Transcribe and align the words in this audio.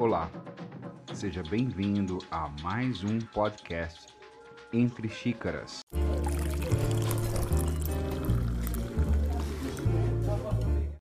Olá, 0.00 0.30
seja 1.12 1.42
bem-vindo 1.42 2.16
a 2.30 2.48
mais 2.62 3.04
um 3.04 3.18
podcast 3.18 4.06
Entre 4.72 5.10
Xícaras. 5.10 5.80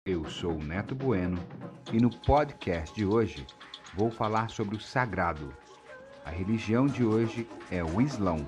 Eu 0.06 0.30
sou 0.30 0.52
o 0.52 0.62
Neto 0.62 0.96
Bueno 0.96 1.38
e 1.94 1.98
no 2.02 2.10
podcast 2.10 2.94
de 2.94 3.06
hoje 3.06 3.48
vou 3.94 4.12
falar 4.12 4.50
sobre 4.50 4.76
o 4.76 4.82
sagrado. 4.82 5.56
A 6.26 6.30
religião 6.30 6.86
de 6.86 7.06
hoje 7.06 7.48
é 7.72 7.82
o 7.82 8.02
Islão. 8.02 8.46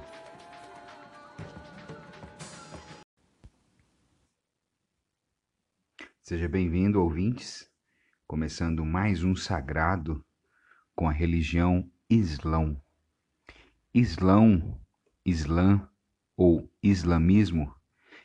Seja 6.22 6.50
bem-vindo, 6.50 7.02
ouvintes, 7.02 7.72
começando 8.28 8.84
mais 8.84 9.24
um 9.24 9.34
sagrado 9.34 10.22
com 10.96 11.08
a 11.08 11.12
religião 11.12 11.90
Islão. 12.10 12.82
Islão, 13.94 14.80
Islã 15.26 15.88
ou 16.38 16.70
Islamismo 16.82 17.74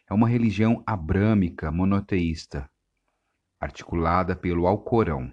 é 0.09 0.15
uma 0.15 0.29
religião 0.29 0.83
abrâmica 0.87 1.71
monoteísta, 1.71 2.71
articulada 3.60 4.37
pelo 4.37 4.66
Alcorão, 4.66 5.33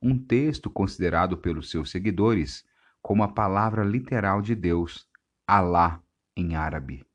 um 0.00 0.18
texto 0.18 0.70
considerado 0.70 1.36
pelos 1.36 1.70
seus 1.70 1.90
seguidores 1.90 2.64
como 3.02 3.22
a 3.22 3.28
palavra 3.28 3.84
literal 3.84 4.40
de 4.40 4.54
Deus, 4.54 5.08
Alá 5.46 6.02
em 6.36 6.56
árabe, 6.56 7.06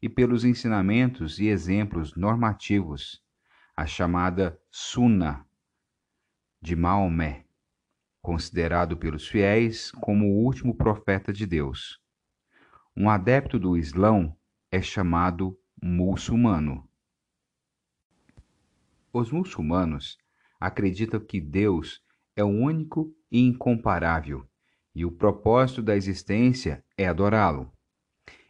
e 0.00 0.08
pelos 0.08 0.44
ensinamentos 0.44 1.38
e 1.38 1.46
exemplos 1.46 2.14
normativos, 2.14 3.22
a 3.76 3.86
chamada 3.86 4.60
Sunna 4.70 5.46
de 6.60 6.76
Maomé, 6.76 7.41
considerado 8.22 8.96
pelos 8.96 9.26
fiéis 9.26 9.90
como 9.90 10.26
o 10.26 10.44
último 10.44 10.74
profeta 10.74 11.32
de 11.32 11.44
Deus. 11.44 12.00
Um 12.96 13.10
adepto 13.10 13.58
do 13.58 13.76
Islão 13.76 14.34
é 14.70 14.80
chamado 14.80 15.58
muçulmano. 15.82 16.88
Os 19.12 19.32
muçulmanos 19.32 20.16
acreditam 20.58 21.18
que 21.18 21.40
Deus 21.40 22.00
é 22.36 22.44
único 22.44 23.12
e 23.30 23.40
incomparável, 23.40 24.46
e 24.94 25.04
o 25.04 25.10
propósito 25.10 25.82
da 25.82 25.96
existência 25.96 26.84
é 26.96 27.06
adorá-lo. 27.06 27.70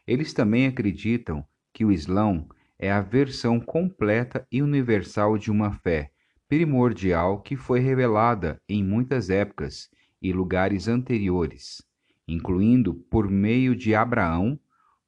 Eles 0.07 0.35
também 0.35 0.67
acreditam 0.67 1.47
que 1.73 1.85
o 1.85 1.91
Islão 1.91 2.47
é 2.79 2.93
a 2.93 3.01
versão 3.01 3.59
completa 3.59 4.47
e 4.53 4.61
universal 4.63 5.39
de 5.39 5.51
uma 5.51 5.73
fé 5.73 6.12
primordial 6.53 7.41
que 7.41 7.57
foi 7.57 7.81
revelada 7.81 8.61
em 8.69 8.85
muitas 8.85 9.31
épocas 9.31 9.89
e 10.21 10.35
lugares 10.35 10.87
anteriores, 10.87 11.83
incluindo 12.29 12.93
por 12.93 13.27
meio 13.27 13.75
de 13.75 13.95
Abraão, 13.95 14.61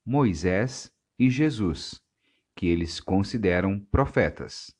Moisés 0.07 0.91
e 1.19 1.29
Jesus, 1.29 2.01
que 2.57 2.67
eles 2.67 2.99
consideram 2.99 3.79
profetas. 3.79 4.75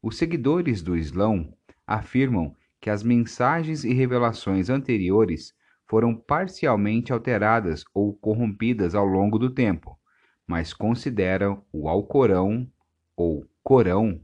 Os 0.00 0.16
seguidores 0.16 0.82
do 0.82 0.96
Islão 0.96 1.52
afirmam 1.84 2.54
que 2.80 2.88
as 2.88 3.02
mensagens 3.02 3.82
e 3.82 3.92
revelações 3.92 4.70
anteriores 4.70 5.52
foram 5.88 6.14
parcialmente 6.14 7.12
alteradas 7.12 7.84
ou 7.92 8.14
corrompidas 8.14 8.94
ao 8.94 9.04
longo 9.04 9.36
do 9.36 9.50
tempo, 9.50 9.98
mas 10.46 10.72
consideram 10.72 11.64
o 11.72 11.88
Alcorão 11.88 12.70
ou 13.16 13.44
Corão 13.64 14.20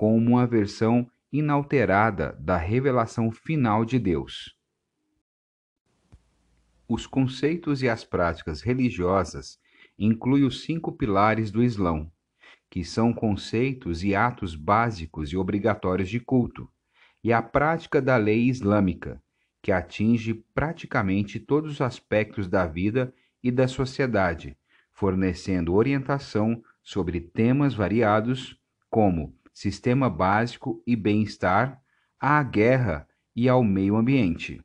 como 0.00 0.16
uma 0.16 0.46
versão 0.46 1.06
inalterada 1.30 2.34
da 2.40 2.56
revelação 2.56 3.30
final 3.30 3.84
de 3.84 3.98
Deus. 3.98 4.56
Os 6.88 7.06
conceitos 7.06 7.82
e 7.82 7.88
as 7.90 8.02
práticas 8.02 8.62
religiosas 8.62 9.58
incluem 9.98 10.44
os 10.44 10.62
cinco 10.62 10.90
pilares 10.90 11.50
do 11.50 11.62
Islão, 11.62 12.10
que 12.70 12.82
são 12.82 13.12
conceitos 13.12 14.02
e 14.02 14.14
atos 14.14 14.54
básicos 14.54 15.32
e 15.32 15.36
obrigatórios 15.36 16.08
de 16.08 16.18
culto, 16.18 16.66
e 17.22 17.30
a 17.30 17.42
prática 17.42 18.00
da 18.00 18.16
lei 18.16 18.48
islâmica, 18.48 19.22
que 19.60 19.70
atinge 19.70 20.32
praticamente 20.54 21.38
todos 21.38 21.72
os 21.72 21.80
aspectos 21.82 22.48
da 22.48 22.66
vida 22.66 23.12
e 23.42 23.50
da 23.50 23.68
sociedade, 23.68 24.56
fornecendo 24.92 25.74
orientação 25.74 26.64
sobre 26.82 27.20
temas 27.20 27.74
variados 27.74 28.58
como 28.88 29.38
sistema 29.52 30.08
básico 30.08 30.82
e 30.86 30.94
bem-estar, 30.96 31.80
à 32.18 32.42
guerra 32.42 33.08
e 33.34 33.48
ao 33.48 33.64
meio 33.64 33.96
ambiente. 33.96 34.60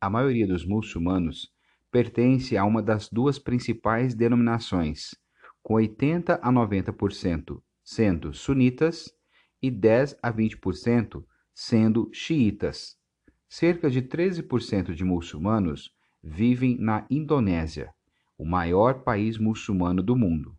A 0.00 0.08
maioria 0.08 0.46
dos 0.46 0.64
muçulmanos 0.64 1.52
pertence 1.90 2.56
a 2.56 2.64
uma 2.64 2.82
das 2.82 3.08
duas 3.08 3.38
principais 3.38 4.14
denominações, 4.14 5.10
com 5.62 5.74
80 5.74 6.34
a 6.42 6.52
90% 6.52 7.60
sendo 7.84 8.32
sunitas 8.32 9.12
e 9.60 9.70
10 9.70 10.16
a 10.22 10.32
20% 10.32 11.24
sendo 11.52 12.08
xiitas. 12.12 12.96
Cerca 13.48 13.90
de 13.90 14.00
13% 14.00 14.94
de 14.94 15.04
muçulmanos 15.04 15.92
vivem 16.22 16.78
na 16.78 17.04
Indonésia, 17.10 17.92
o 18.38 18.44
maior 18.44 19.02
país 19.02 19.38
muçulmano 19.38 20.02
do 20.02 20.16
mundo. 20.16 20.56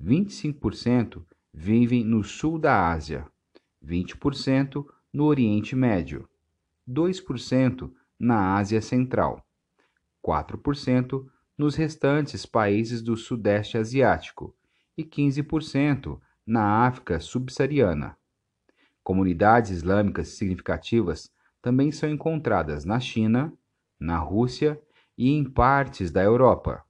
25% 0.00 1.24
vivem 1.58 2.04
no 2.04 2.22
sul 2.22 2.58
da 2.58 2.90
Ásia, 2.92 3.26
20% 3.82 4.86
no 5.10 5.24
Oriente 5.24 5.74
Médio, 5.74 6.28
2% 6.86 7.90
na 8.18 8.56
Ásia 8.56 8.82
Central, 8.82 9.42
4% 10.22 11.26
nos 11.56 11.74
restantes 11.74 12.44
países 12.44 13.00
do 13.00 13.16
Sudeste 13.16 13.78
Asiático 13.78 14.54
e 14.98 15.02
15% 15.02 16.20
na 16.46 16.86
África 16.86 17.18
Subsaariana. 17.18 18.18
Comunidades 19.02 19.70
islâmicas 19.70 20.28
significativas 20.28 21.32
também 21.62 21.90
são 21.90 22.10
encontradas 22.10 22.84
na 22.84 23.00
China, 23.00 23.50
na 23.98 24.18
Rússia 24.18 24.78
e 25.16 25.30
em 25.30 25.42
partes 25.42 26.10
da 26.10 26.22
Europa. 26.22 26.84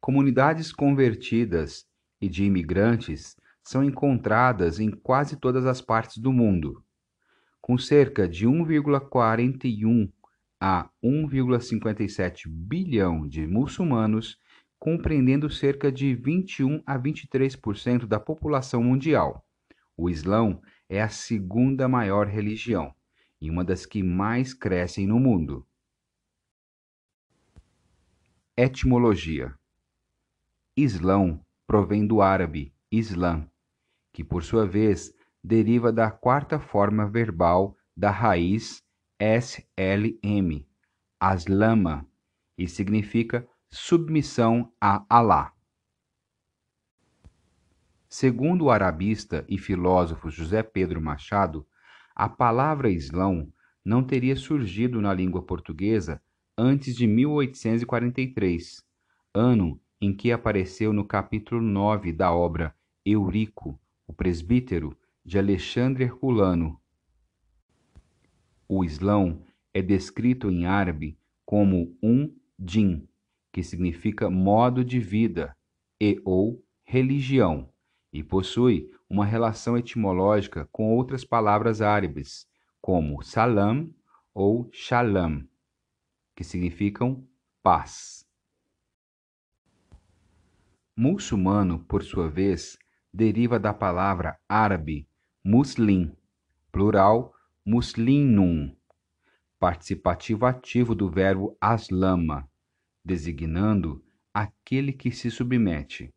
Comunidades 0.00 0.72
convertidas 0.72 1.86
e 2.24 2.28
de 2.28 2.44
imigrantes 2.44 3.36
são 3.62 3.84
encontradas 3.84 4.80
em 4.80 4.90
quase 4.90 5.36
todas 5.36 5.66
as 5.66 5.80
partes 5.80 6.16
do 6.18 6.32
mundo, 6.32 6.82
com 7.60 7.76
cerca 7.76 8.26
de 8.26 8.46
1,41 8.46 10.10
a 10.58 10.88
1,57 11.02 12.48
bilhão 12.48 13.28
de 13.28 13.46
muçulmanos, 13.46 14.38
compreendendo 14.78 15.50
cerca 15.50 15.92
de 15.92 16.14
21 16.14 16.82
a 16.86 16.98
23% 16.98 18.06
da 18.06 18.18
população 18.18 18.82
mundial. 18.82 19.44
O 19.96 20.08
Islão 20.08 20.62
é 20.88 21.02
a 21.02 21.08
segunda 21.08 21.86
maior 21.86 22.26
religião 22.26 22.94
e 23.40 23.50
uma 23.50 23.64
das 23.64 23.84
que 23.84 24.02
mais 24.02 24.54
crescem 24.54 25.06
no 25.06 25.20
mundo. 25.20 25.66
Etimologia: 28.56 29.54
Islão 30.76 31.43
provém 31.66 32.06
do 32.06 32.20
árabe 32.20 32.74
islam, 32.90 33.48
que 34.12 34.22
por 34.22 34.42
sua 34.42 34.66
vez 34.66 35.12
deriva 35.42 35.92
da 35.92 36.10
quarta 36.10 36.58
forma 36.58 37.06
verbal 37.06 37.76
da 37.96 38.10
raiz 38.10 38.82
slm, 39.20 40.66
aslama, 41.20 42.06
e 42.56 42.68
significa 42.68 43.46
submissão 43.70 44.72
a 44.80 45.04
Alá. 45.08 45.52
Segundo 48.08 48.66
o 48.66 48.70
arabista 48.70 49.44
e 49.48 49.58
filósofo 49.58 50.30
José 50.30 50.62
Pedro 50.62 51.00
Machado, 51.00 51.66
a 52.14 52.28
palavra 52.28 52.88
Islão 52.88 53.52
não 53.84 54.04
teria 54.04 54.36
surgido 54.36 55.00
na 55.00 55.12
língua 55.12 55.42
portuguesa 55.42 56.22
antes 56.56 56.94
de 56.94 57.06
1843, 57.08 58.84
ano 59.34 59.80
em 60.04 60.12
que 60.12 60.30
apareceu 60.30 60.92
no 60.92 61.02
capítulo 61.02 61.62
9 61.62 62.12
da 62.12 62.30
obra 62.30 62.76
Eurico, 63.06 63.80
o 64.06 64.12
presbítero, 64.12 64.94
de 65.24 65.38
Alexandre 65.38 66.04
Herculano. 66.04 66.78
O 68.68 68.84
Islão 68.84 69.42
é 69.72 69.80
descrito 69.80 70.50
em 70.50 70.66
árabe 70.66 71.18
como 71.46 71.96
um 72.02 72.30
din, 72.58 73.08
que 73.50 73.62
significa 73.62 74.28
modo 74.28 74.84
de 74.84 75.00
vida 75.00 75.56
e 75.98 76.20
ou 76.22 76.62
religião, 76.84 77.70
e 78.12 78.22
possui 78.22 78.90
uma 79.08 79.24
relação 79.24 79.78
etimológica 79.78 80.68
com 80.70 80.94
outras 80.94 81.24
palavras 81.24 81.80
árabes, 81.80 82.46
como 82.78 83.22
salam 83.22 83.90
ou 84.34 84.68
shalom, 84.70 85.44
que 86.36 86.44
significam 86.44 87.26
paz. 87.62 88.23
Muçulmano, 90.96 91.80
por 91.80 92.04
sua 92.04 92.28
vez, 92.28 92.78
deriva 93.12 93.58
da 93.58 93.74
palavra 93.74 94.38
árabe 94.48 95.08
muslim, 95.42 96.16
plural 96.70 97.34
muslimnum, 97.66 98.74
participativo 99.58 100.46
ativo 100.46 100.94
do 100.94 101.10
verbo 101.10 101.56
aslama, 101.60 102.48
designando 103.04 104.04
aquele 104.32 104.92
que 104.92 105.10
se 105.10 105.32
submete. 105.32 106.14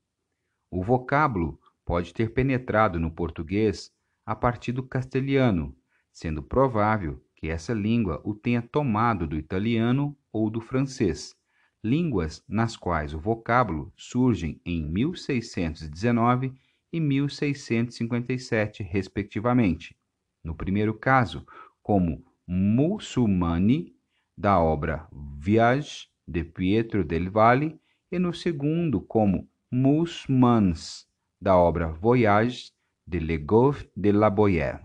O 0.70 0.84
vocábulo 0.84 1.60
pode 1.84 2.14
ter 2.14 2.32
penetrado 2.32 3.00
no 3.00 3.10
português 3.10 3.92
a 4.26 4.36
partir 4.36 4.74
do 4.74 4.84
castelhano, 4.84 5.76
sendo 6.12 6.44
provável 6.44 7.20
que 7.36 7.50
essa 7.50 7.74
língua 7.74 8.22
o 8.24 8.36
tenha 8.36 8.62
tomado 8.62 9.26
do 9.26 9.38
italiano 9.38 10.16
ou 10.32 10.52
do 10.52 10.62
francês, 10.62 11.36
línguas 11.84 12.44
nas 12.48 12.76
quais 12.76 13.14
o 13.14 13.20
vocábulo 13.20 13.92
surgem 13.96 14.60
em 14.66 14.84
1619 14.84 16.54
e 16.92 17.00
1657, 17.00 18.84
respectivamente. 18.84 19.96
No 20.44 20.56
primeiro 20.56 20.94
caso, 20.94 21.46
como 21.82 22.26
muçulmani, 22.48 23.96
da 24.38 24.60
obra 24.60 25.08
Viage 25.12 26.08
de 26.28 26.44
Pietro 26.44 27.04
del 27.04 27.32
Valle, 27.32 27.80
e 28.12 28.20
no 28.20 28.34
segundo, 28.34 29.02
como 29.02 29.50
muçulmans, 29.72 31.08
da 31.42 31.58
obra 31.58 31.88
Voyage 31.88 32.72
de 33.06 33.20
Le 33.20 33.38
Goff 33.38 33.90
de 33.96 34.12
la 34.12 34.30
Boyer. 34.30 34.82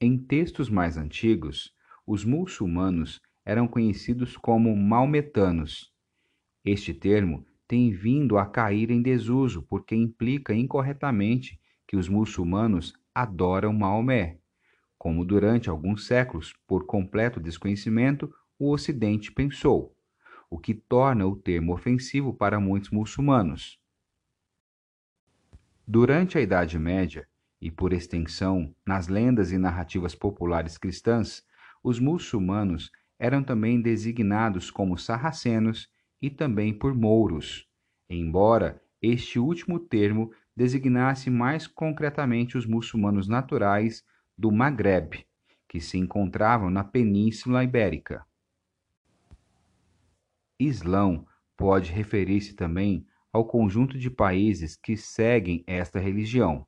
Em 0.00 0.18
textos 0.18 0.68
mais 0.68 0.96
antigos, 0.96 1.74
os 2.06 2.24
muçulmanos 2.24 3.22
eram 3.44 3.68
conhecidos 3.68 4.36
como 4.36 4.74
maometanos. 4.76 5.92
Este 6.64 6.94
termo 6.94 7.46
tem 7.68 7.90
vindo 7.90 8.38
a 8.38 8.46
cair 8.46 8.90
em 8.90 9.02
desuso 9.02 9.62
porque 9.62 9.94
implica 9.94 10.54
incorretamente 10.54 11.60
que 11.86 11.96
os 11.96 12.08
muçulmanos 12.08 12.94
adoram 13.14 13.72
Maomé, 13.72 14.38
como 14.98 15.24
durante 15.24 15.68
alguns 15.68 16.06
séculos, 16.06 16.54
por 16.66 16.86
completo 16.86 17.38
desconhecimento, 17.38 18.32
o 18.58 18.70
Ocidente 18.70 19.30
pensou, 19.30 19.94
o 20.48 20.58
que 20.58 20.72
torna 20.72 21.26
o 21.26 21.36
termo 21.36 21.74
ofensivo 21.74 22.32
para 22.32 22.58
muitos 22.58 22.90
muçulmanos. 22.90 23.78
Durante 25.86 26.38
a 26.38 26.40
Idade 26.40 26.78
Média, 26.78 27.28
e 27.60 27.70
por 27.70 27.94
extensão 27.94 28.74
nas 28.86 29.08
lendas 29.08 29.50
e 29.50 29.56
narrativas 29.56 30.14
populares 30.14 30.76
cristãs, 30.76 31.42
os 31.82 31.98
muçulmanos 31.98 32.90
eram 33.18 33.42
também 33.42 33.80
designados 33.80 34.70
como 34.70 34.98
sarracenos 34.98 35.88
e 36.20 36.30
também 36.30 36.72
por 36.72 36.94
mouros, 36.94 37.68
embora 38.08 38.82
este 39.00 39.38
último 39.38 39.78
termo 39.78 40.32
designasse 40.56 41.30
mais 41.30 41.66
concretamente 41.66 42.56
os 42.56 42.66
muçulmanos 42.66 43.28
naturais 43.28 44.02
do 44.36 44.50
Maghreb, 44.50 45.26
que 45.68 45.80
se 45.80 45.98
encontravam 45.98 46.70
na 46.70 46.84
Península 46.84 47.64
Ibérica. 47.64 48.24
Islão 50.58 51.26
pode 51.56 51.92
referir-se 51.92 52.54
também 52.54 53.06
ao 53.32 53.44
conjunto 53.44 53.98
de 53.98 54.10
países 54.10 54.76
que 54.76 54.96
seguem 54.96 55.64
esta 55.66 55.98
religião, 55.98 56.66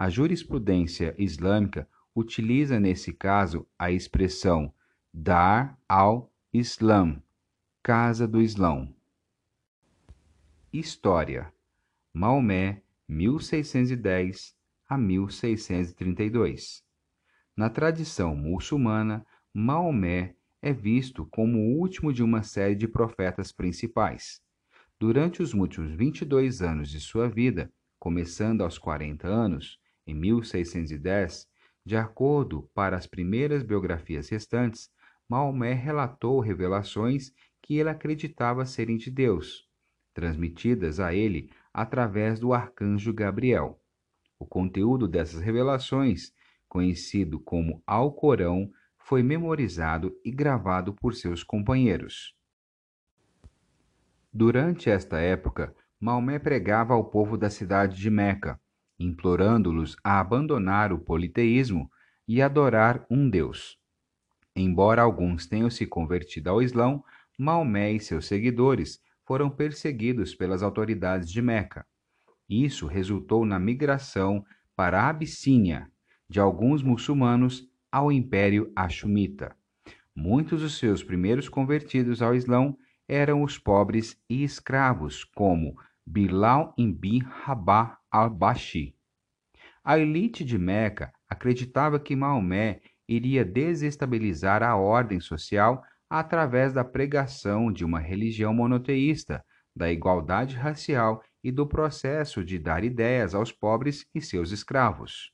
a 0.00 0.08
jurisprudência 0.08 1.14
islâmica 1.18 1.86
utiliza 2.16 2.80
nesse 2.80 3.12
caso 3.12 3.68
a 3.78 3.92
expressão 3.92 4.72
Dar 5.12 5.76
al-Islam, 5.88 7.20
Casa 7.82 8.28
do 8.28 8.40
Islão. 8.40 8.94
História: 10.72 11.52
Maomé, 12.14 12.80
1610 13.08 14.54
a 14.88 14.96
1632. 14.96 16.84
Na 17.56 17.68
tradição 17.68 18.36
muçulmana, 18.36 19.26
Maomé 19.52 20.36
é 20.62 20.72
visto 20.72 21.26
como 21.26 21.58
o 21.58 21.80
último 21.80 22.12
de 22.12 22.22
uma 22.22 22.44
série 22.44 22.76
de 22.76 22.86
profetas 22.86 23.50
principais. 23.50 24.40
Durante 24.96 25.42
os 25.42 25.52
últimos 25.52 25.90
22 25.90 26.62
anos 26.62 26.88
de 26.88 27.00
sua 27.00 27.28
vida, 27.28 27.68
começando 27.98 28.62
aos 28.62 28.78
40 28.78 29.26
anos, 29.26 29.80
em 30.06 30.14
1610, 30.14 31.48
de 31.84 31.96
acordo 31.96 32.70
para 32.72 32.96
as 32.96 33.08
primeiras 33.08 33.64
biografias 33.64 34.28
restantes, 34.28 34.88
Maomé 35.30 35.74
relatou 35.74 36.40
revelações 36.40 37.32
que 37.62 37.76
ele 37.76 37.88
acreditava 37.88 38.66
serem 38.66 38.96
de 38.96 39.12
Deus, 39.12 39.64
transmitidas 40.12 40.98
a 40.98 41.14
ele 41.14 41.52
através 41.72 42.40
do 42.40 42.52
arcanjo 42.52 43.14
Gabriel. 43.14 43.80
O 44.40 44.44
conteúdo 44.44 45.06
dessas 45.06 45.40
revelações, 45.40 46.32
conhecido 46.68 47.38
como 47.38 47.80
Alcorão, 47.86 48.72
foi 48.98 49.22
memorizado 49.22 50.12
e 50.24 50.32
gravado 50.32 50.94
por 50.94 51.14
seus 51.14 51.44
companheiros. 51.44 52.34
Durante 54.32 54.90
esta 54.90 55.20
época, 55.20 55.72
Maomé 56.00 56.40
pregava 56.40 56.92
ao 56.94 57.04
povo 57.04 57.38
da 57.38 57.48
cidade 57.48 57.96
de 57.96 58.10
Meca, 58.10 58.60
implorando-los 58.98 59.96
a 60.02 60.18
abandonar 60.18 60.92
o 60.92 60.98
politeísmo 60.98 61.88
e 62.26 62.42
adorar 62.42 63.06
um 63.08 63.30
Deus. 63.30 63.79
Embora 64.54 65.02
alguns 65.02 65.46
tenham 65.46 65.70
se 65.70 65.86
convertido 65.86 66.50
ao 66.50 66.62
Islão, 66.62 67.04
Maomé 67.38 67.92
e 67.92 68.00
seus 68.00 68.26
seguidores 68.26 69.00
foram 69.24 69.48
perseguidos 69.48 70.34
pelas 70.34 70.62
autoridades 70.62 71.30
de 71.30 71.40
Meca. 71.40 71.86
Isso 72.48 72.86
resultou 72.86 73.46
na 73.46 73.58
migração 73.58 74.44
para 74.74 75.02
a 75.02 75.08
Abissínia 75.08 75.90
de 76.28 76.40
alguns 76.40 76.82
muçulmanos 76.82 77.68
ao 77.92 78.10
Império 78.10 78.72
Axumita. 78.74 79.56
Muitos 80.14 80.62
dos 80.62 80.78
seus 80.78 81.02
primeiros 81.02 81.48
convertidos 81.48 82.20
ao 82.20 82.34
Islão 82.34 82.76
eram 83.08 83.42
os 83.42 83.58
pobres 83.58 84.20
e 84.28 84.44
escravos, 84.44 85.24
como 85.24 85.76
Bilal 86.04 86.74
ibn 86.76 87.20
Rabah 87.24 87.98
al-Bashi. 88.10 88.94
A 89.82 89.98
elite 89.98 90.44
de 90.44 90.58
Meca 90.58 91.12
acreditava 91.28 91.98
que 91.98 92.14
Maomé 92.14 92.80
iria 93.10 93.44
desestabilizar 93.44 94.62
a 94.62 94.76
ordem 94.76 95.18
social 95.18 95.82
através 96.08 96.72
da 96.72 96.84
pregação 96.84 97.72
de 97.72 97.84
uma 97.84 97.98
religião 97.98 98.54
monoteísta, 98.54 99.44
da 99.74 99.90
igualdade 99.90 100.54
racial 100.54 101.20
e 101.42 101.50
do 101.50 101.66
processo 101.66 102.44
de 102.44 102.56
dar 102.56 102.84
ideias 102.84 103.34
aos 103.34 103.50
pobres 103.50 104.06
e 104.14 104.20
seus 104.20 104.52
escravos. 104.52 105.32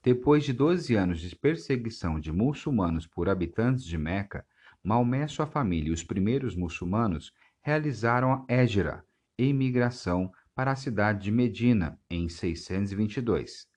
Depois 0.00 0.44
de 0.44 0.52
12 0.52 0.94
anos 0.94 1.20
de 1.20 1.34
perseguição 1.34 2.20
de 2.20 2.30
muçulmanos 2.30 3.04
por 3.04 3.28
habitantes 3.28 3.84
de 3.84 3.98
Meca, 3.98 4.46
Maomé, 4.82 5.26
sua 5.26 5.46
família 5.46 5.90
e 5.90 5.92
os 5.92 6.04
primeiros 6.04 6.54
muçulmanos 6.54 7.32
realizaram 7.62 8.32
a 8.32 8.44
Égira, 8.48 9.04
imigração 9.36 10.32
para 10.54 10.70
a 10.70 10.76
cidade 10.76 11.24
de 11.24 11.32
Medina 11.32 11.98
em 12.08 12.28
622. 12.28 13.71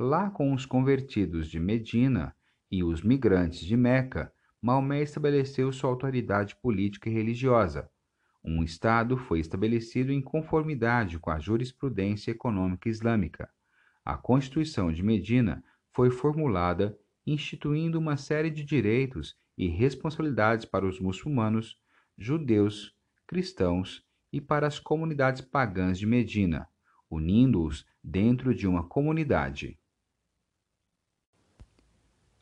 Lá 0.00 0.30
com 0.30 0.54
os 0.54 0.64
convertidos 0.64 1.50
de 1.50 1.58
Medina 1.58 2.32
e 2.70 2.84
os 2.84 3.02
migrantes 3.02 3.58
de 3.58 3.76
Meca, 3.76 4.32
Maomé 4.62 5.02
estabeleceu 5.02 5.72
sua 5.72 5.90
autoridade 5.90 6.54
política 6.54 7.10
e 7.10 7.12
religiosa. 7.12 7.90
Um 8.44 8.62
Estado 8.62 9.16
foi 9.16 9.40
estabelecido 9.40 10.12
em 10.12 10.22
conformidade 10.22 11.18
com 11.18 11.32
a 11.32 11.40
jurisprudência 11.40 12.30
econômica 12.30 12.88
islâmica. 12.88 13.50
A 14.04 14.16
Constituição 14.16 14.92
de 14.92 15.02
Medina 15.02 15.64
foi 15.90 16.12
formulada 16.12 16.96
instituindo 17.26 17.98
uma 17.98 18.16
série 18.16 18.50
de 18.50 18.62
direitos 18.62 19.36
e 19.56 19.66
responsabilidades 19.66 20.64
para 20.64 20.86
os 20.86 21.00
muçulmanos, 21.00 21.76
judeus, 22.16 22.94
cristãos 23.26 24.06
e 24.32 24.40
para 24.40 24.68
as 24.68 24.78
comunidades 24.78 25.40
pagãs 25.40 25.98
de 25.98 26.06
Medina, 26.06 26.68
unindo-os 27.10 27.84
dentro 28.00 28.54
de 28.54 28.64
uma 28.64 28.84
comunidade. 28.84 29.76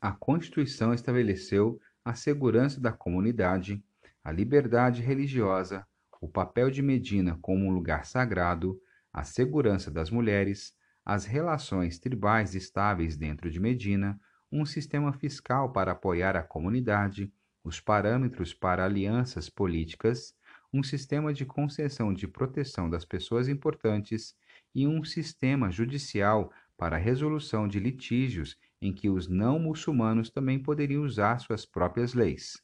A 0.06 0.12
Constituição 0.12 0.94
estabeleceu 0.94 1.80
a 2.04 2.14
segurança 2.14 2.80
da 2.80 2.92
comunidade, 2.92 3.82
a 4.22 4.30
liberdade 4.30 5.02
religiosa, 5.02 5.84
o 6.20 6.28
papel 6.28 6.70
de 6.70 6.80
Medina 6.80 7.36
como 7.42 7.66
um 7.66 7.72
lugar 7.72 8.06
sagrado, 8.06 8.80
a 9.12 9.25
segurança 9.25 9.90
das 9.90 10.08
mulheres, 10.08 10.72
as 11.04 11.25
relações 11.25 11.98
tribais 11.98 12.54
estáveis 12.54 13.16
dentro 13.16 13.50
de 13.50 13.58
Medina, 13.58 14.16
um 14.52 14.64
sistema 14.64 15.12
fiscal 15.12 15.72
para 15.72 15.90
apoiar 15.90 16.36
a 16.36 16.42
comunidade, 16.44 17.32
os 17.64 17.80
parâmetros 17.80 18.54
para 18.54 18.84
alianças 18.84 19.50
políticas, 19.50 20.36
um 20.72 20.84
sistema 20.84 21.34
de 21.34 21.44
concessão 21.44 22.14
de 22.14 22.28
proteção 22.28 22.88
das 22.88 23.04
pessoas 23.04 23.48
importantes 23.48 24.36
e 24.72 24.86
um 24.86 25.02
sistema 25.02 25.68
judicial 25.72 26.52
para 26.76 26.96
resolução 26.96 27.66
de 27.66 27.80
litígios 27.80 28.56
em 28.80 28.92
que 28.92 29.09
os 29.09 29.28
não 29.28 29.59
muçulmanos 29.59 30.30
também 30.30 30.59
poderiam 30.59 31.02
usar 31.02 31.38
suas 31.38 31.64
próprias 31.64 32.14
leis. 32.14 32.62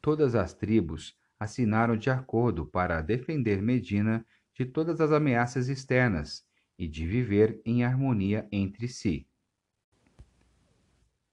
Todas 0.00 0.34
as 0.34 0.52
tribos 0.52 1.16
assinaram 1.38 1.96
de 1.96 2.10
acordo 2.10 2.66
para 2.66 3.02
defender 3.02 3.60
Medina 3.62 4.24
de 4.54 4.64
todas 4.64 5.00
as 5.00 5.12
ameaças 5.12 5.68
externas 5.68 6.44
e 6.78 6.86
de 6.88 7.06
viver 7.06 7.60
em 7.64 7.84
harmonia 7.84 8.48
entre 8.50 8.88
si. 8.88 9.26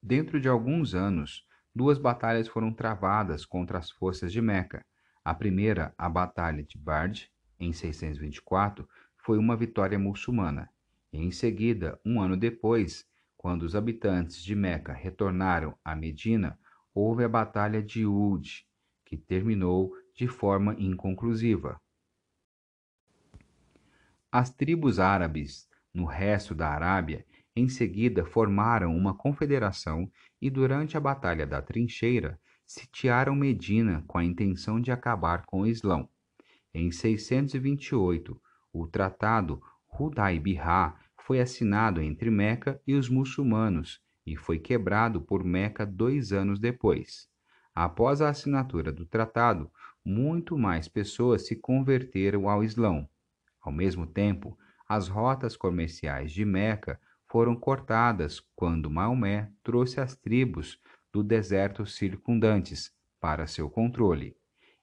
Dentro 0.02 0.40
de 0.40 0.48
alguns 0.48 0.94
anos, 0.94 1.46
duas 1.74 1.98
batalhas 1.98 2.48
foram 2.48 2.72
travadas 2.72 3.46
contra 3.46 3.78
as 3.78 3.90
forças 3.90 4.32
de 4.32 4.40
Meca. 4.40 4.84
A 5.24 5.34
primeira, 5.34 5.94
a 5.96 6.08
Batalha 6.08 6.62
de 6.62 6.76
Bard, 6.76 7.30
em 7.58 7.72
624, 7.72 8.88
foi 9.16 9.38
uma 9.38 9.56
vitória 9.56 9.98
muçulmana. 9.98 10.68
Em 11.12 11.30
seguida, 11.30 12.00
um 12.04 12.20
ano 12.20 12.36
depois, 12.36 13.06
quando 13.36 13.64
os 13.64 13.76
habitantes 13.76 14.42
de 14.42 14.54
Meca 14.54 14.92
retornaram 14.92 15.76
a 15.84 15.94
Medina, 15.94 16.58
houve 16.94 17.22
a 17.22 17.28
Batalha 17.28 17.82
de 17.82 18.06
Ud, 18.06 18.66
que 19.04 19.16
terminou 19.16 19.92
de 20.14 20.26
forma 20.26 20.74
inconclusiva. 20.78 21.80
As 24.30 24.50
tribos 24.50 24.98
árabes 24.98 25.68
no 25.92 26.06
resto 26.06 26.54
da 26.54 26.70
Arábia 26.70 27.26
em 27.54 27.68
seguida 27.68 28.24
formaram 28.24 28.96
uma 28.96 29.14
confederação 29.14 30.10
e, 30.40 30.48
durante 30.48 30.96
a 30.96 31.00
Batalha 31.00 31.46
da 31.46 31.60
Trincheira, 31.60 32.40
sitiaram 32.64 33.34
Medina 33.34 34.02
com 34.06 34.16
a 34.16 34.24
intenção 34.24 34.80
de 34.80 34.90
acabar 34.90 35.44
com 35.44 35.60
o 35.60 35.66
Islão. 35.66 36.08
Em 36.72 36.90
628, 36.90 38.40
o 38.72 38.86
Tratado 38.86 39.62
Hudaybiyah 39.98 40.96
foi 41.20 41.40
assinado 41.40 42.00
entre 42.00 42.30
Meca 42.30 42.80
e 42.86 42.94
os 42.94 43.08
muçulmanos 43.08 44.00
e 44.26 44.36
foi 44.36 44.58
quebrado 44.58 45.20
por 45.20 45.44
Meca 45.44 45.84
dois 45.84 46.32
anos 46.32 46.58
depois. 46.58 47.28
Após 47.74 48.20
a 48.20 48.28
assinatura 48.28 48.92
do 48.92 49.06
tratado, 49.06 49.70
muito 50.04 50.58
mais 50.58 50.88
pessoas 50.88 51.46
se 51.46 51.56
converteram 51.56 52.48
ao 52.48 52.64
Islão. 52.64 53.08
Ao 53.60 53.72
mesmo 53.72 54.06
tempo, 54.06 54.58
as 54.88 55.08
rotas 55.08 55.56
comerciais 55.56 56.32
de 56.32 56.44
Meca 56.44 57.00
foram 57.30 57.54
cortadas 57.54 58.40
quando 58.54 58.90
Maomé 58.90 59.50
trouxe 59.62 60.00
as 60.00 60.16
tribos 60.16 60.78
do 61.12 61.22
deserto 61.22 61.86
circundantes 61.86 62.92
para 63.20 63.46
seu 63.46 63.70
controle. 63.70 64.36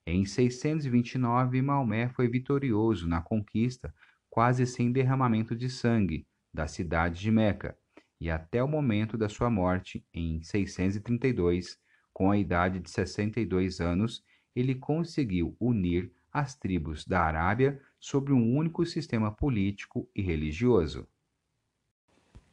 Em 0.05 0.25
629, 0.25 1.61
Maomé 1.61 2.09
foi 2.09 2.27
vitorioso 2.27 3.07
na 3.07 3.21
conquista, 3.21 3.93
quase 4.39 4.65
sem 4.65 4.89
derramamento 4.89 5.53
de 5.53 5.69
sangue, 5.69 6.25
da 6.53 6.65
cidade 6.65 7.19
de 7.19 7.29
Meca, 7.29 7.77
e 8.22 8.31
até 8.31 8.63
o 8.63 8.69
momento 8.69 9.17
da 9.17 9.27
sua 9.27 9.50
morte, 9.50 10.01
em 10.13 10.41
632, 10.41 11.77
com 12.13 12.31
a 12.31 12.38
idade 12.38 12.79
de 12.79 12.89
62 12.89 13.81
anos, 13.81 14.24
ele 14.55 14.75
conseguiu 14.75 15.58
unir 15.60 16.10
as 16.31 16.55
tribos 16.55 17.05
da 17.05 17.19
Arábia 17.22 17.81
sobre 18.00 18.31
um 18.31 18.55
único 18.55 18.86
sistema 18.86 19.29
político 19.29 20.10
e 20.15 20.22
religioso. 20.22 21.05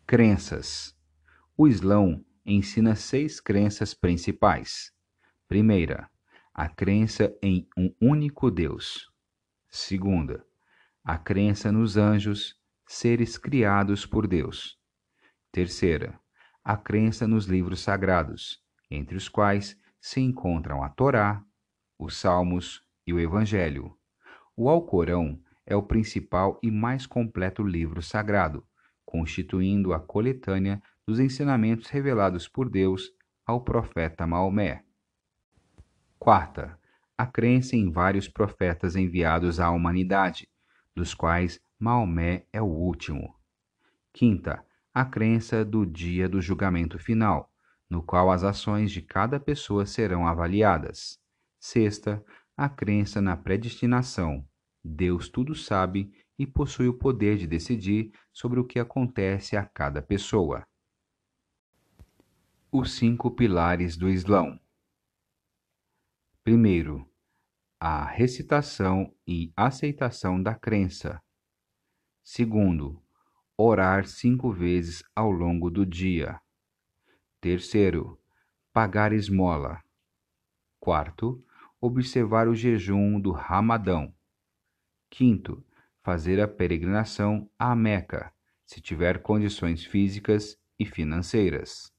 Crenças: 0.05 0.93
O 1.57 1.69
Islão 1.69 2.27
ensina 2.45 2.97
seis 2.97 3.39
crenças 3.39 3.95
principais. 3.95 4.93
Primeira, 5.47 6.11
a 6.53 6.69
crença 6.69 7.33
em 7.41 7.69
um 7.79 7.95
único 8.01 8.51
Deus. 8.51 9.09
Segunda, 9.71 10.45
a 11.07 11.17
crença 11.17 11.71
nos 11.71 11.97
anjos, 11.97 12.57
seres 12.87 13.39
criados 13.39 14.05
por 14.05 14.27
Deus. 14.27 14.77
Terceira, 15.53 16.19
a 16.65 16.77
crença 16.77 17.27
nos 17.29 17.47
livros 17.47 17.81
sagrados, 17.81 18.59
entre 18.91 19.17
os 19.17 19.29
quais 19.29 19.81
se 20.01 20.21
encontram 20.21 20.83
a 20.83 20.89
Torá, 20.89 21.43
os 21.97 22.17
Salmos 22.17 22.83
e 23.07 23.13
o 23.13 23.21
Evangelho. 23.21 23.97
O 24.57 24.69
Alcorão 24.69 25.41
é 25.65 25.77
o 25.77 25.83
principal 25.83 26.59
e 26.61 26.71
mais 26.71 27.07
completo 27.07 27.63
livro 27.63 28.03
sagrado 28.03 28.67
constituindo 29.07 29.95
a 29.95 30.01
coletânea 30.01 30.83
dos 31.07 31.21
ensinamentos 31.21 31.89
revelados 31.89 32.49
por 32.49 32.69
Deus 32.69 33.13
ao 33.47 33.63
profeta 33.63 34.27
Maomé. 34.27 34.83
Quarta, 36.19 36.77
a 37.17 37.25
crença 37.25 37.77
em 37.77 37.89
vários 37.89 38.29
profetas 38.29 38.97
enviados 38.97 39.61
à 39.61 39.71
humanidade, 39.71 40.49
dos 40.97 41.13
quais 41.13 41.61
Maomé 41.79 42.47
é 42.51 42.61
o 42.61 42.65
último. 42.65 43.37
Quinta, 44.13 44.65
a 44.95 45.05
crença 45.05 45.63
do 45.63 45.85
dia 45.85 46.27
do 46.27 46.41
julgamento 46.41 46.99
final, 46.99 47.53
no 47.89 48.03
qual 48.03 48.31
as 48.31 48.43
ações 48.43 48.91
de 48.91 49.03
cada 49.03 49.39
pessoa 49.39 49.85
serão 49.85 50.27
avaliadas. 50.27 51.21
Sexta, 51.61 52.25
a 52.57 52.69
crença 52.69 53.21
na 53.21 53.37
predestinação. 53.37 54.43
Deus 54.83 55.29
tudo 55.29 55.55
sabe 55.55 56.11
e 56.39 56.47
possui 56.47 56.89
o 56.89 56.95
poder 56.95 57.37
de 57.37 57.47
decidir 57.47 58.11
sobre 58.33 58.59
o 58.59 58.65
que 58.65 58.79
acontece 58.79 59.55
a 59.57 59.65
cada 59.67 60.01
pessoa. 60.01 60.67
Os 62.73 62.93
cinco 62.93 63.31
pilares 63.31 63.97
do 63.97 64.09
Islão. 64.09 64.59
Primeiro, 66.43 67.07
a 67.79 68.05
recitação 68.05 69.15
e 69.27 69.53
aceitação 69.55 70.43
da 70.43 70.55
crença. 70.55 71.23
Segundo, 72.25 73.03
orar 73.57 74.07
cinco 74.07 74.51
vezes 74.51 75.05
ao 75.15 75.31
longo 75.31 75.71
do 75.71 75.85
dia. 75.85 76.41
Terceiro, 77.41 78.19
pagar 78.73 79.13
esmola. 79.13 79.83
Quarto, 80.81 81.45
observar 81.81 82.49
o 82.49 82.55
jejum 82.55 83.21
do 83.21 83.31
Ramadão. 83.31 84.15
Quinto, 85.11 85.63
fazer 86.03 86.41
a 86.41 86.49
peregrinação 86.49 87.51
à 87.59 87.77
Meca, 87.77 88.33
se 88.65 88.81
tiver 88.81 89.21
condições 89.21 89.85
físicas 89.85 90.59
e 90.79 90.87
financeiras. 90.87 91.93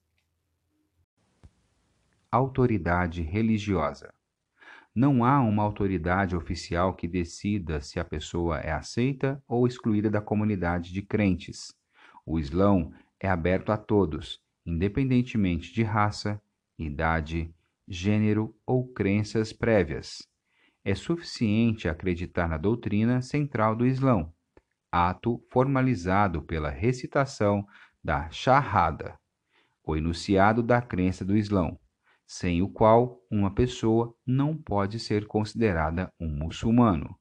Autoridade 2.31 3.21
religiosa. 3.21 4.16
Não 4.97 5.23
há 5.23 5.39
uma 5.41 5.61
autoridade 5.61 6.35
oficial 6.35 6.95
que 6.95 7.07
decida 7.07 7.79
se 7.81 7.99
a 7.99 8.03
pessoa 8.03 8.57
é 8.61 8.71
aceita 8.71 9.39
ou 9.47 9.67
excluída 9.67 10.09
da 10.09 10.19
comunidade 10.19 10.91
de 10.91 11.03
crentes. 11.03 11.71
O 12.25 12.39
Islão 12.39 12.91
é 13.19 13.29
aberto 13.29 13.71
a 13.71 13.77
todos, 13.77 14.41
independentemente 14.65 15.71
de 15.71 15.83
raça, 15.83 16.41
idade, 16.79 17.53
gênero 17.87 18.55
ou 18.65 18.87
crenças 18.87 19.53
prévias 19.53 20.27
é 20.87 20.95
suficiente 20.95 21.89
acreditar 21.89 22.47
na 22.47 22.57
doutrina 22.57 23.21
central 23.21 23.75
do 23.75 23.85
Islão, 23.85 24.33
ato 24.89 25.45
formalizado 25.51 26.41
pela 26.41 26.69
recitação 26.69 27.67
da 28.01 28.29
Shahada, 28.29 29.19
o 29.83 29.97
enunciado 29.97 30.63
da 30.63 30.81
crença 30.81 31.25
do 31.25 31.35
Islão, 31.35 31.77
sem 32.27 32.61
o 32.61 32.69
qual 32.69 33.19
uma 33.31 33.49
pessoa 33.49 34.13
não 34.25 34.55
pode 34.55 34.99
ser 34.99 35.25
considerada 35.25 36.13
um 36.19 36.27
muçulmano. 36.27 37.17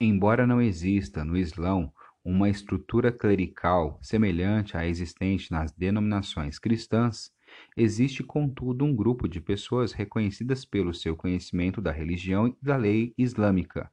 Embora 0.00 0.46
não 0.46 0.62
exista 0.62 1.24
no 1.24 1.36
Islão 1.36 1.92
uma 2.24 2.48
estrutura 2.48 3.12
clerical 3.12 3.98
semelhante 4.00 4.76
à 4.76 4.86
existente 4.86 5.50
nas 5.50 5.72
denominações 5.72 6.58
cristãs, 6.58 7.30
Existe, 7.76 8.22
contudo, 8.22 8.84
um 8.84 8.94
grupo 8.94 9.28
de 9.28 9.40
pessoas 9.40 9.92
reconhecidas 9.92 10.64
pelo 10.64 10.94
seu 10.94 11.16
conhecimento 11.16 11.80
da 11.80 11.92
religião 11.92 12.48
e 12.48 12.56
da 12.62 12.76
lei 12.76 13.14
islâmica, 13.18 13.90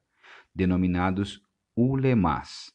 denominados 0.54 1.42
ulemas. 1.76 2.72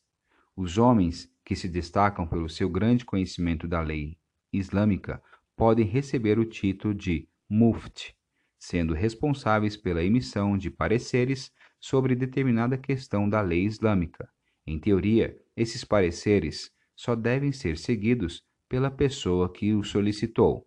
Os 0.55 0.77
homens 0.77 1.31
que 1.43 1.55
se 1.55 1.67
destacam 1.67 2.27
pelo 2.27 2.49
seu 2.49 2.69
grande 2.69 3.05
conhecimento 3.05 3.67
da 3.67 3.81
lei 3.81 4.17
islâmica 4.51 5.21
podem 5.59 5.85
receber 5.85 6.39
o 6.39 6.45
título 6.45 6.95
de 6.95 7.27
muft, 7.49 8.15
sendo 8.57 8.93
responsáveis 8.93 9.75
pela 9.75 10.01
emissão 10.01 10.57
de 10.57 10.71
pareceres 10.71 11.51
sobre 11.77 12.15
determinada 12.15 12.77
questão 12.77 13.27
da 13.27 13.41
lei 13.41 13.65
islâmica. 13.65 14.31
Em 14.65 14.79
teoria, 14.79 15.37
esses 15.57 15.83
pareceres 15.83 16.73
só 16.95 17.13
devem 17.13 17.51
ser 17.51 17.77
seguidos 17.77 18.41
pela 18.69 18.89
pessoa 18.89 19.51
que 19.51 19.73
o 19.73 19.83
solicitou. 19.83 20.65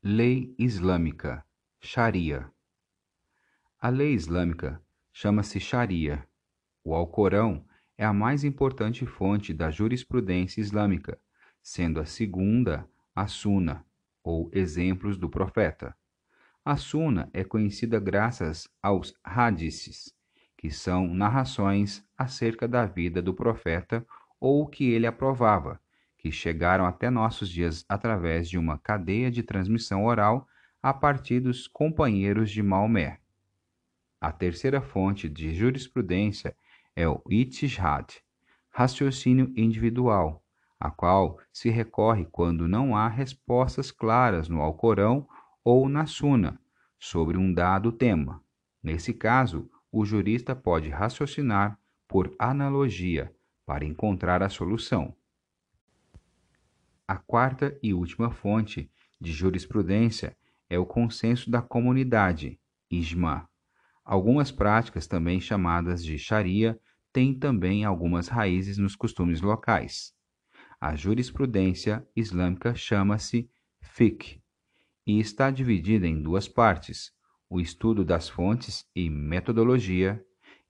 Lei 0.00 0.54
Islâmica 0.56 1.44
Sharia 1.80 2.48
A 3.80 3.88
lei 3.88 4.12
islâmica 4.12 4.80
chama-se 5.12 5.58
Sharia. 5.58 6.24
O 6.84 6.94
Alcorão 6.94 7.66
é 7.96 8.04
a 8.04 8.12
mais 8.12 8.44
importante 8.44 9.04
fonte 9.04 9.52
da 9.52 9.72
jurisprudência 9.72 10.60
islâmica, 10.60 11.20
sendo 11.68 12.00
a 12.00 12.06
segunda 12.06 12.88
a 13.14 13.26
Sunna, 13.26 13.84
ou 14.24 14.50
Exemplos 14.54 15.18
do 15.18 15.28
Profeta. 15.28 15.94
A 16.64 16.78
Sunna 16.78 17.28
é 17.30 17.44
conhecida 17.44 18.00
graças 18.00 18.66
aos 18.82 19.14
hadiths, 19.22 20.14
que 20.56 20.70
são 20.70 21.12
narrações 21.12 22.02
acerca 22.16 22.66
da 22.66 22.86
vida 22.86 23.20
do 23.20 23.34
profeta 23.34 24.04
ou 24.40 24.62
o 24.62 24.66
que 24.66 24.90
ele 24.90 25.06
aprovava, 25.06 25.78
que 26.16 26.32
chegaram 26.32 26.86
até 26.86 27.10
nossos 27.10 27.50
dias 27.50 27.84
através 27.86 28.48
de 28.48 28.56
uma 28.56 28.78
cadeia 28.78 29.30
de 29.30 29.42
transmissão 29.42 30.06
oral 30.06 30.48
a 30.82 30.94
partir 30.94 31.38
dos 31.38 31.68
companheiros 31.68 32.50
de 32.50 32.62
Maomé. 32.62 33.20
A 34.18 34.32
terceira 34.32 34.80
fonte 34.80 35.28
de 35.28 35.54
jurisprudência 35.54 36.56
é 36.96 37.06
o 37.06 37.22
Ittishad, 37.28 38.06
raciocínio 38.70 39.52
individual, 39.54 40.42
a 40.80 40.90
qual 40.90 41.38
se 41.52 41.70
recorre 41.70 42.24
quando 42.24 42.68
não 42.68 42.96
há 42.96 43.08
respostas 43.08 43.90
claras 43.90 44.48
no 44.48 44.60
Alcorão 44.60 45.28
ou 45.64 45.88
na 45.88 46.06
Suna 46.06 46.60
sobre 46.98 47.36
um 47.36 47.52
dado 47.52 47.90
tema. 47.90 48.42
Nesse 48.82 49.12
caso, 49.12 49.68
o 49.90 50.04
jurista 50.04 50.54
pode 50.54 50.88
raciocinar 50.88 51.78
por 52.06 52.34
analogia 52.38 53.34
para 53.66 53.84
encontrar 53.84 54.42
a 54.42 54.48
solução. 54.48 55.14
A 57.06 57.16
quarta 57.16 57.78
e 57.82 57.92
última 57.92 58.30
fonte 58.30 58.90
de 59.20 59.32
jurisprudência 59.32 60.36
é 60.70 60.78
o 60.78 60.86
consenso 60.86 61.50
da 61.50 61.62
comunidade, 61.62 62.60
Ijma. 62.90 63.48
Algumas 64.04 64.50
práticas, 64.50 65.06
também 65.06 65.40
chamadas 65.40 66.04
de 66.04 66.18
Sharia, 66.18 66.78
têm 67.12 67.34
também 67.34 67.84
algumas 67.84 68.28
raízes 68.28 68.78
nos 68.78 68.94
costumes 68.94 69.40
locais. 69.40 70.14
A 70.80 70.94
jurisprudência 70.94 72.06
islâmica 72.14 72.74
chama-se 72.74 73.50
fiqh 73.80 74.40
e 75.06 75.18
está 75.18 75.50
dividida 75.50 76.06
em 76.06 76.22
duas 76.22 76.46
partes: 76.48 77.12
o 77.48 77.60
estudo 77.60 78.04
das 78.04 78.28
fontes 78.28 78.88
e 78.94 79.10
metodologia 79.10 80.24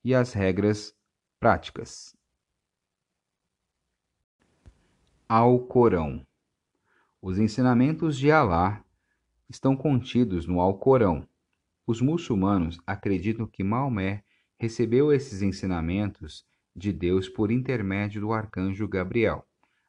e 0.05 0.15
as 0.15 0.33
regras 0.33 0.95
práticas. 1.39 2.17
Ao 5.29 5.59
Corão 5.67 6.27
os 7.21 7.37
ensinamentos 7.41 8.17
de 8.17 8.31
Alá 8.31 8.85
estão 9.51 9.77
contidos 9.77 10.47
no 10.47 10.61
Alcorão. 10.61 11.29
Os 11.85 12.01
muçulmanos 12.01 12.79
acreditam 12.87 13.45
que 13.45 13.65
Maomé 13.65 14.23
recebeu 14.57 15.13
esses 15.13 15.43
ensinamentos 15.43 16.47
de 16.77 16.93
Deus 16.93 17.29
por 17.29 17.51
intermédio 17.51 18.21
do 18.21 18.33
arcanjo 18.33 18.87
Gabriel, 18.87 19.45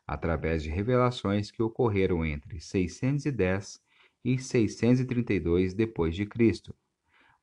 através 0.09 0.63
de 0.63 0.71
revelações 0.71 1.51
que 1.51 1.61
ocorreram 1.61 2.25
entre 2.25 2.59
610 2.59 3.79
e 4.25 4.39
632 4.39 5.75
depois 5.75 6.15
de 6.15 6.25
Cristo. 6.25 6.75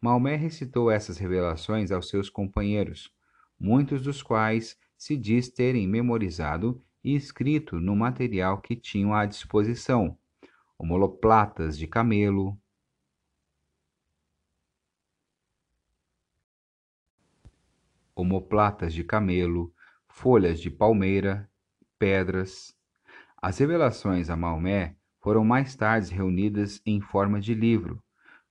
Maomé 0.00 0.34
recitou 0.34 0.90
essas 0.90 1.16
revelações 1.16 1.92
aos 1.92 2.08
seus 2.08 2.28
companheiros, 2.28 3.14
muitos 3.56 4.02
dos 4.02 4.20
quais 4.20 4.76
se 4.98 5.16
diz 5.16 5.48
terem 5.48 5.86
memorizado 5.86 6.82
e 7.04 7.14
escrito 7.14 7.78
no 7.78 7.94
material 7.94 8.60
que 8.60 8.74
tinham 8.74 9.14
à 9.14 9.24
disposição, 9.26 10.18
homoloplatas 10.76 11.78
de 11.78 11.86
camelo, 11.86 12.58
homoplatas 18.12 18.92
de 18.92 19.04
camelo, 19.04 19.72
folhas 20.08 20.58
de 20.60 20.68
palmeira, 20.68 21.48
pedras. 21.98 22.74
As 23.40 23.58
revelações 23.58 24.30
a 24.30 24.36
Maomé 24.36 24.96
foram 25.20 25.44
mais 25.44 25.74
tarde 25.74 26.14
reunidas 26.14 26.80
em 26.86 27.00
forma 27.00 27.40
de 27.40 27.54
livro. 27.54 28.02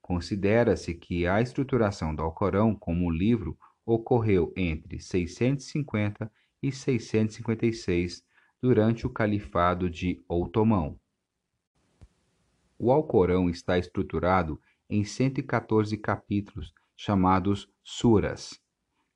Considera-se 0.01 0.93
que 0.93 1.25
a 1.25 1.41
estruturação 1.41 2.13
do 2.13 2.21
Alcorão 2.21 2.75
como 2.75 3.09
livro 3.09 3.57
ocorreu 3.85 4.53
entre 4.55 4.99
650 4.99 6.31
e 6.61 6.71
656 6.71 8.23
durante 8.61 9.05
o 9.05 9.09
califado 9.09 9.89
de 9.89 10.23
Outomão. 10.27 10.99
O 12.77 12.91
Alcorão 12.91 13.49
está 13.49 13.77
estruturado 13.77 14.59
em 14.89 15.03
114 15.03 15.97
capítulos, 15.97 16.73
chamados 16.95 17.69
suras. 17.83 18.59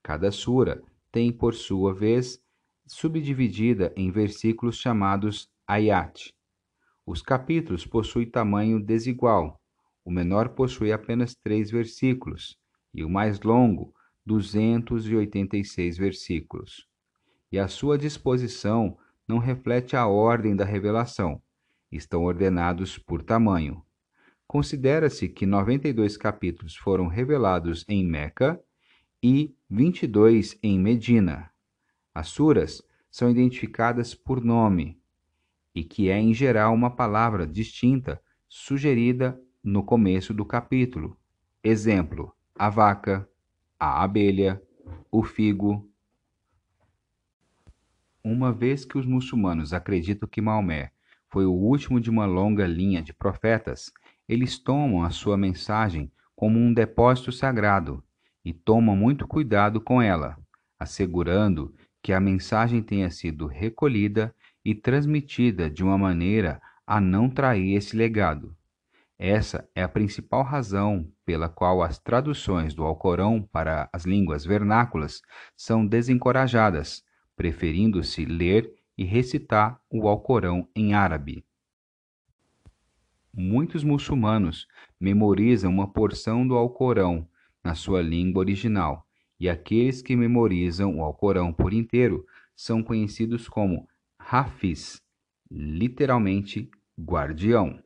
Cada 0.01 0.31
sura 0.31 0.81
tem, 1.11 1.31
por 1.31 1.53
sua 1.53 1.93
vez, 1.93 2.41
subdividida 2.89 3.93
em 3.95 4.09
versículos 4.11 4.77
chamados 4.77 5.47
ayat. 5.67 6.33
Os 7.05 7.21
capítulos 7.21 7.85
possuem 7.85 8.29
tamanho 8.29 8.79
desigual. 8.79 9.61
O 10.03 10.09
menor 10.11 10.49
possui 10.49 10.91
apenas 10.91 11.35
três 11.35 11.69
versículos 11.69 12.57
e 12.93 13.03
o 13.03 13.09
mais 13.09 13.39
longo, 13.41 13.93
286 14.25 15.97
versículos. 15.97 16.87
E 17.51 17.59
a 17.59 17.67
sua 17.67 17.97
disposição 17.97 18.97
não 19.27 19.37
reflete 19.37 19.95
a 19.95 20.07
ordem 20.07 20.55
da 20.55 20.65
revelação. 20.65 21.41
Estão 21.91 22.23
ordenados 22.23 22.97
por 22.97 23.21
tamanho. 23.21 23.83
Considera-se 24.47 25.29
que 25.29 25.45
92 25.45 26.17
capítulos 26.17 26.75
foram 26.75 27.07
revelados 27.07 27.85
em 27.87 28.03
Meca 28.03 28.59
e 29.21 29.55
22 29.69 30.57
em 30.63 30.79
Medina. 30.79 31.51
As 32.13 32.29
suras 32.29 32.83
são 33.09 33.29
identificadas 33.29 34.13
por 34.13 34.43
nome 34.43 34.99
e 35.73 35.83
que 35.83 36.09
é 36.09 36.17
em 36.17 36.33
geral 36.33 36.73
uma 36.73 36.89
palavra 36.89 37.45
distinta 37.45 38.21
sugerida 38.47 39.39
no 39.63 39.83
começo 39.83 40.33
do 40.33 40.45
capítulo. 40.45 41.17
Exemplo: 41.63 42.33
a 42.55 42.69
vaca, 42.69 43.27
a 43.79 44.03
abelha, 44.03 44.61
o 45.11 45.23
figo, 45.23 45.89
uma 48.23 48.51
vez 48.51 48.83
que 48.83 48.97
os 48.97 49.05
muçulmanos 49.05 49.73
acreditam 49.73 50.27
que 50.27 50.41
Maomé 50.41 50.91
foi 51.29 51.45
o 51.45 51.53
último 51.53 51.99
de 52.01 52.09
uma 52.09 52.25
longa 52.25 52.67
linha 52.67 53.01
de 53.01 53.13
profetas, 53.13 53.91
eles 54.27 54.59
tomam 54.59 55.03
a 55.03 55.09
sua 55.09 55.37
mensagem 55.37 56.11
como 56.35 56.59
um 56.59 56.73
depósito 56.73 57.31
sagrado 57.31 58.03
e 58.43 58.53
tomam 58.53 58.95
muito 58.95 59.27
cuidado 59.27 59.79
com 59.79 60.01
ela, 60.01 60.37
assegurando 60.77 61.73
que 62.01 62.13
a 62.13 62.19
mensagem 62.19 62.81
tenha 62.81 63.09
sido 63.09 63.45
recolhida 63.47 64.33
e 64.63 64.73
transmitida 64.73 65.69
de 65.69 65.83
uma 65.83 65.97
maneira 65.97 66.61
a 66.85 66.99
não 66.99 67.29
trair 67.29 67.75
esse 67.75 67.95
legado. 67.95 68.55
Essa 69.17 69.69
é 69.75 69.83
a 69.83 69.89
principal 69.89 70.43
razão 70.43 71.11
pela 71.25 71.49
qual 71.49 71.83
as 71.83 71.99
traduções 71.99 72.73
do 72.73 72.83
Alcorão 72.83 73.41
para 73.41 73.89
as 73.91 74.05
línguas 74.05 74.45
vernáculas 74.45 75.21
são 75.57 75.85
desencorajadas, 75.85 77.03
preferindo-se 77.35 78.23
ler 78.23 78.73
e 78.97 79.03
recitar 79.03 79.79
o 79.89 80.07
Alcorão 80.07 80.67
em 80.73 80.93
árabe. 80.93 81.45
Muitos 83.33 83.83
muçulmanos 83.83 84.67
memorizam 84.99 85.71
uma 85.71 85.91
porção 85.91 86.47
do 86.47 86.55
Alcorão 86.55 87.27
na 87.63 87.75
sua 87.75 88.01
língua 88.01 88.39
original, 88.39 89.05
e 89.39 89.47
aqueles 89.47 90.01
que 90.01 90.15
memorizam 90.15 90.97
o 90.97 91.03
Alcorão 91.03 91.53
por 91.53 91.73
inteiro 91.73 92.25
são 92.55 92.83
conhecidos 92.83 93.47
como 93.47 93.87
Hafiz, 94.19 95.01
literalmente 95.49 96.69
guardião. 96.99 97.81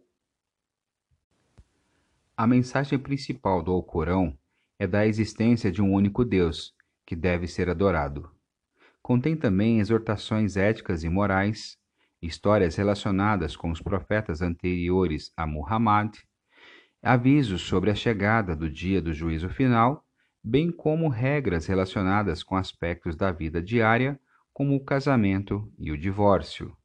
A 2.36 2.48
mensagem 2.48 2.98
principal 2.98 3.62
do 3.62 3.72
Alcorão 3.72 4.36
é 4.80 4.88
da 4.88 5.06
existência 5.06 5.72
de 5.72 5.82
um 5.82 5.94
único 5.94 6.26
Deus, 6.26 6.74
que 7.06 7.16
deve 7.16 7.48
ser 7.48 7.70
adorado. 7.70 8.32
Contém 9.02 9.36
também 9.36 9.80
exortações 9.80 10.58
éticas 10.58 11.04
e 11.04 11.10
morais, 11.10 11.78
histórias 12.22 12.76
relacionadas 12.76 13.56
com 13.56 13.70
os 13.70 13.82
profetas 13.82 14.42
anteriores 14.42 15.32
a 15.38 15.46
Muhammad, 15.46 16.16
avisos 17.02 17.62
sobre 17.62 17.92
a 17.92 17.96
chegada 17.96 18.56
do 18.56 18.70
dia 18.70 19.02
do 19.02 19.14
juízo 19.14 19.50
final, 19.50 20.03
bem 20.44 20.72
como 20.72 21.08
regras 21.08 21.66
relacionadas 21.66 22.44
com 22.44 22.56
aspectos 22.56 23.16
da 23.16 23.32
vida 23.32 23.62
diária, 23.62 24.20
como 24.52 24.76
o 24.76 24.84
casamento 24.84 25.72
e 25.80 25.92
o 25.92 25.98
divórcio. 25.98 26.76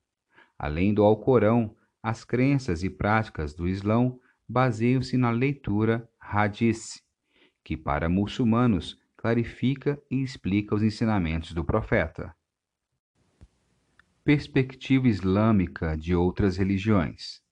Além 0.59 0.95
do 0.95 1.03
Alcorão, 1.03 1.75
as 2.03 2.25
crenças 2.25 2.83
e 2.83 2.89
práticas 2.89 3.55
do 3.55 3.69
Islão 3.69 4.19
baseiam-se 4.49 5.17
na 5.17 5.31
leitura 5.31 6.09
Hadith, 6.19 7.03
que 7.63 7.77
para 7.77 8.09
muçulmanos 8.09 8.97
clarifica 9.17 10.01
e 10.11 10.23
explica 10.23 10.75
os 10.75 10.83
ensinamentos 10.83 11.53
do 11.53 11.65
profeta. 11.65 12.35
Perspectiva 14.25 15.09
islâmica 15.09 15.97
de 15.97 16.15
outras 16.15 16.57
religiões. 16.57 17.43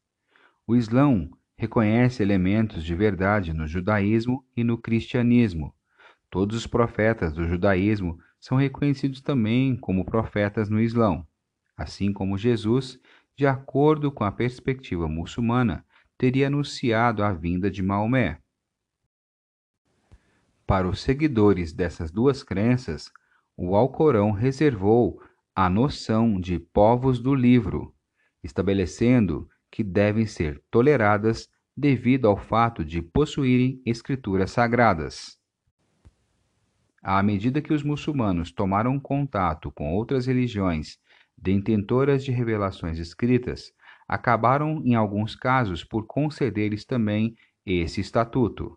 O 0.66 0.76
Islão 0.76 1.30
reconhece 1.56 2.22
elementos 2.22 2.84
de 2.84 2.94
verdade 2.94 3.52
no 3.52 3.66
judaísmo 3.66 4.44
e 4.56 4.62
no 4.62 4.78
cristianismo. 4.78 5.74
Todos 6.30 6.56
os 6.56 6.66
profetas 6.66 7.32
do 7.32 7.46
judaísmo 7.46 8.18
são 8.40 8.58
reconhecidos 8.58 9.20
também 9.20 9.76
como 9.76 10.04
profetas 10.04 10.68
no 10.68 10.80
Islão, 10.80 11.26
assim 11.76 12.12
como 12.12 12.38
Jesus, 12.38 12.98
de 13.36 13.46
acordo 13.46 14.10
com 14.10 14.24
a 14.24 14.32
perspectiva 14.32 15.08
muçulmana, 15.08 15.84
teria 16.16 16.46
anunciado 16.46 17.22
a 17.22 17.32
vinda 17.32 17.70
de 17.70 17.82
Maomé. 17.82 18.40
Para 20.66 20.88
os 20.88 21.00
seguidores 21.00 21.72
dessas 21.72 22.10
duas 22.10 22.42
crenças, 22.42 23.12
o 23.56 23.76
Alcorão 23.76 24.32
reservou 24.32 25.22
a 25.54 25.70
noção 25.70 26.40
de 26.40 26.58
povos 26.58 27.20
do 27.20 27.34
livro, 27.34 27.94
estabelecendo 28.42 29.48
que 29.70 29.84
devem 29.84 30.26
ser 30.26 30.62
toleradas 30.70 31.48
devido 31.76 32.26
ao 32.26 32.36
fato 32.36 32.84
de 32.84 33.00
possuírem 33.00 33.80
escrituras 33.84 34.50
sagradas. 34.50 35.38
À 37.08 37.22
medida 37.22 37.62
que 37.62 37.72
os 37.72 37.84
muçulmanos 37.84 38.50
tomaram 38.50 38.98
contato 38.98 39.70
com 39.70 39.94
outras 39.94 40.26
religiões 40.26 40.98
detentoras 41.38 42.24
de 42.24 42.32
revelações 42.32 42.98
escritas, 42.98 43.72
acabaram, 44.08 44.82
em 44.84 44.96
alguns 44.96 45.36
casos, 45.36 45.84
por 45.84 46.04
conceder-lhes 46.04 46.84
também 46.84 47.36
esse 47.64 48.00
estatuto. 48.00 48.76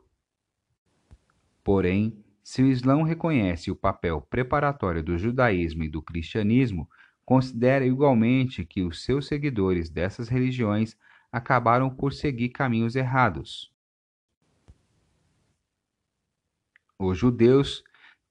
Porém, 1.64 2.24
se 2.44 2.62
o 2.62 2.68
Islã 2.68 3.04
reconhece 3.04 3.72
o 3.72 3.76
papel 3.76 4.22
preparatório 4.22 5.02
do 5.02 5.18
judaísmo 5.18 5.84
e 5.84 5.90
do 5.90 6.00
cristianismo, 6.00 6.88
considera 7.26 7.84
igualmente 7.84 8.64
que 8.64 8.84
os 8.84 9.04
seus 9.04 9.26
seguidores 9.26 9.90
dessas 9.90 10.30
religiões 10.30 10.96
acabaram 11.32 11.90
por 11.90 12.14
seguir 12.14 12.50
caminhos 12.50 12.96
errados. 12.96 13.74
Os 17.00 17.18
judeus, 17.18 17.84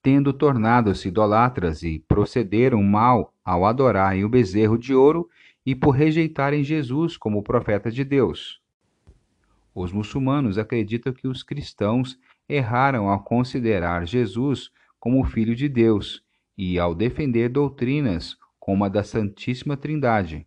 tendo 0.03 0.33
tornado-se 0.33 1.09
idolatras 1.09 1.83
e 1.83 1.99
procederam 2.07 2.83
mal 2.83 3.35
ao 3.45 3.65
adorarem 3.65 4.25
o 4.25 4.29
bezerro 4.29 4.79
de 4.79 4.95
ouro 4.95 5.29
e 5.67 5.75
por 5.75 5.91
rejeitarem 5.91 6.65
Jesus 6.65 7.17
como 7.17 7.43
profeta 7.43 7.91
de 7.91 8.05
Deus. 8.05 8.61
Os 9.75 9.93
muçulmanos 9.93 10.59
acreditam 10.59 11.13
que 11.13 11.29
os 11.29 11.43
cristãos 11.43 12.19
erraram 12.49 13.09
ao 13.09 13.23
considerar 13.23 14.07
Jesus 14.07 14.71
como 14.99 15.25
Filho 15.25 15.55
de 15.55 15.69
Deus 15.69 16.23
e 16.57 16.79
ao 16.79 16.95
defender 16.95 17.49
doutrinas 17.49 18.37
como 18.59 18.85
a 18.85 18.89
da 18.89 19.05
Santíssima 19.05 19.77
Trindade. 19.77 20.47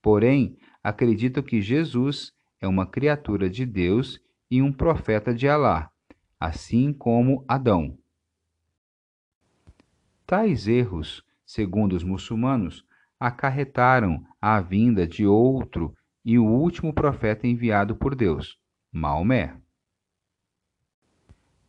Porém, 0.00 0.56
acreditam 0.82 1.42
que 1.42 1.60
Jesus 1.60 2.32
é 2.60 2.66
uma 2.66 2.86
criatura 2.86 3.48
de 3.48 3.64
Deus 3.64 4.20
e 4.50 4.60
um 4.60 4.72
profeta 4.72 5.32
de 5.32 5.48
Alá, 5.48 5.90
assim 6.40 6.92
como 6.92 7.44
Adão. 7.46 7.96
Tais 10.32 10.66
erros, 10.66 11.22
segundo 11.44 11.92
os 11.92 12.02
muçulmanos, 12.02 12.86
acarretaram 13.20 14.24
a 14.40 14.62
vinda 14.62 15.06
de 15.06 15.26
outro 15.26 15.94
e 16.24 16.38
o 16.38 16.46
último 16.46 16.90
profeta 16.90 17.46
enviado 17.46 17.94
por 17.94 18.14
Deus, 18.14 18.58
Maomé. 18.90 19.54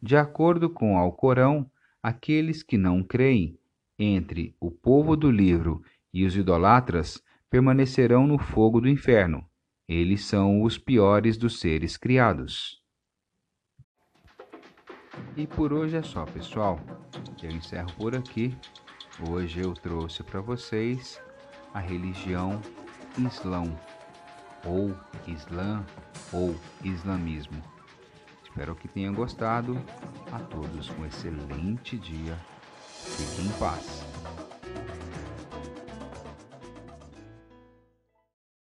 De 0.02 0.16
acordo 0.16 0.70
com 0.70 0.96
o 0.96 0.98
Alcorão, 0.98 1.70
aqueles 2.02 2.64
que 2.64 2.78
não 2.78 3.04
creem 3.04 3.60
entre 4.00 4.56
o 4.62 4.72
povo 4.72 5.18
do 5.18 5.30
livro 5.30 5.84
e 6.14 6.24
os 6.24 6.38
idolatras 6.38 7.22
permanecerão 7.50 8.26
no 8.26 8.40
fogo 8.40 8.80
do 8.80 8.88
inferno. 8.88 9.46
Eles 9.90 10.24
são 10.24 10.62
os 10.62 10.78
piores 10.78 11.36
dos 11.36 11.60
seres 11.60 11.98
criados. 11.98 12.82
E 15.36 15.48
por 15.48 15.74
hoje 15.74 15.98
é 15.98 16.04
só, 16.04 16.26
pessoal. 16.26 16.80
Eu 17.42 17.52
encerro 17.52 17.92
por 17.98 18.16
aqui. 18.16 18.56
Hoje 19.30 19.62
eu 19.62 19.74
trouxe 19.74 20.24
para 20.24 20.42
vocês 20.42 21.22
a 21.74 21.80
religião 21.80 22.62
Islão, 23.18 23.78
ou 24.66 24.96
Islã, 25.28 25.86
ou 26.32 26.56
Islamismo. 26.84 27.62
Espero 28.44 28.76
que 28.76 28.88
tenham 28.88 29.14
gostado. 29.14 29.80
A 30.32 30.40
todos 30.40 30.90
um 30.92 31.06
excelente 31.06 31.98
dia. 31.98 32.38
Fiquem 32.88 33.46
em 33.46 33.52
paz. 33.60 34.13